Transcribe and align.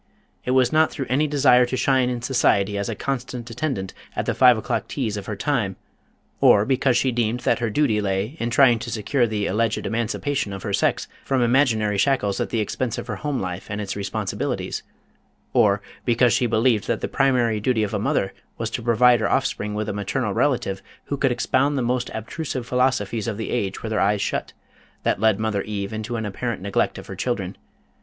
It 0.45 0.51
was 0.57 0.73
not 0.73 0.89
through 0.89 1.05
any 1.09 1.27
desire 1.27 1.63
to 1.67 1.77
shine 1.77 2.09
in 2.09 2.23
society 2.23 2.75
as 2.75 2.89
a 2.89 2.95
constant 2.95 3.47
attendant 3.51 3.93
at 4.15 4.25
the 4.25 4.33
Five 4.33 4.57
O'Clock 4.57 4.87
teas 4.87 5.15
of 5.15 5.27
her 5.27 5.35
time, 5.35 5.75
or, 6.39 6.65
because 6.65 6.97
she 6.97 7.11
deemed 7.11 7.41
that 7.41 7.59
her 7.59 7.69
duty 7.69 8.01
lay 8.01 8.35
in 8.39 8.49
trying 8.49 8.79
to 8.79 8.89
secure 8.89 9.27
the 9.27 9.45
alleged 9.45 9.85
Emancipation 9.85 10.53
of 10.53 10.63
her 10.63 10.73
Sex 10.73 11.07
from 11.23 11.43
imaginary 11.43 11.99
shackles 11.99 12.39
at 12.41 12.49
the 12.49 12.59
expense 12.61 12.97
of 12.97 13.05
her 13.05 13.17
home 13.17 13.39
life 13.39 13.67
and 13.69 13.79
its 13.79 13.95
responsibilities; 13.95 14.81
or, 15.53 15.83
because 16.03 16.33
she 16.33 16.47
believed 16.47 16.87
that 16.87 17.01
the 17.01 17.07
primary 17.07 17.59
duty 17.59 17.83
of 17.83 17.93
a 17.93 17.99
mother 17.99 18.33
was 18.57 18.71
to 18.71 18.81
provide 18.81 19.19
her 19.19 19.29
offspring 19.29 19.75
with 19.75 19.87
a 19.87 19.93
maternal 19.93 20.33
relative 20.33 20.81
who 21.03 21.15
could 21.17 21.31
expound 21.31 21.77
the 21.77 21.83
most 21.83 22.09
abstruse 22.15 22.53
philosophies 22.65 23.27
of 23.27 23.37
the 23.37 23.51
age 23.51 23.83
with 23.83 23.91
her 23.91 23.99
eyes 24.01 24.19
shut, 24.19 24.51
that 25.03 25.19
led 25.19 25.39
Mother 25.39 25.61
Eve 25.61 25.93
into 25.93 26.15
an 26.15 26.25
apparent 26.25 26.59
neglect 26.63 26.97
of 26.97 27.05
her 27.05 27.15
children. 27.15 27.55